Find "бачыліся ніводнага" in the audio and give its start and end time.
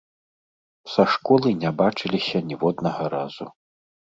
1.81-3.03